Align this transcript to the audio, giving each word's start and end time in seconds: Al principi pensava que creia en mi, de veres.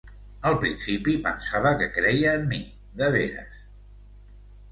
Al 0.51 0.55
principi 0.61 1.13
pensava 1.25 1.73
que 1.81 1.89
creia 1.99 2.33
en 2.39 2.47
mi, 2.53 2.61
de 3.03 3.13
veres. 3.17 3.61